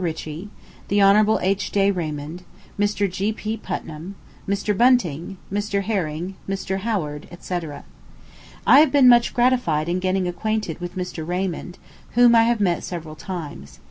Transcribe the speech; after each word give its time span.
Ritchie, 0.01 0.49
Hon. 0.89 1.37
H.J. 1.43 1.91
Raymond, 1.91 2.41
Mr. 2.79 3.07
G.P. 3.07 3.57
Putnam, 3.57 4.15
Mr. 4.49 4.75
Bunting, 4.75 5.37
Mr. 5.53 5.83
Herring, 5.83 6.33
Mr. 6.49 6.79
Howard, 6.79 7.27
&c. 7.39 7.59
I 8.65 8.79
have 8.79 8.91
been 8.91 9.07
much 9.07 9.31
gratified 9.31 9.87
in 9.87 9.99
getting 9.99 10.27
acquainted 10.27 10.81
with 10.81 10.95
Mr. 10.95 11.23
Raymond, 11.27 11.77
whom 12.13 12.33
I 12.33 12.45
have 12.45 12.59
met 12.59 12.83
several 12.83 13.13
times. 13.15 13.77